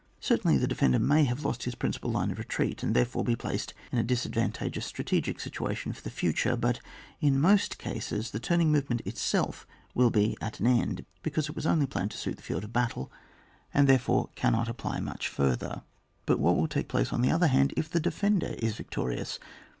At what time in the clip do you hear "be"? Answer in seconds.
3.23-3.35, 10.09-10.35